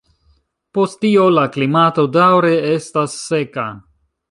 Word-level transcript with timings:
Post 0.77 0.97
tio 1.05 1.25
la 1.35 1.43
klimato 1.59 2.07
daŭre 2.17 2.51
estas 2.79 3.21
seka. 3.29 3.71